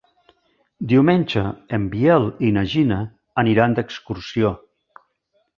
Diumenge 0.93 1.43
en 1.77 1.85
Biel 1.95 2.25
i 2.49 2.51
na 2.57 2.65
Gina 2.73 2.97
aniran 3.45 3.79
d'excursió. 3.81 4.57